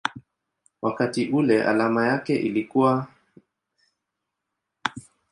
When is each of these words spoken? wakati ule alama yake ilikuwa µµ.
wakati 0.81 1.25
ule 1.27 1.63
alama 1.63 2.07
yake 2.07 2.35
ilikuwa 2.35 3.07
µµ. 4.83 5.01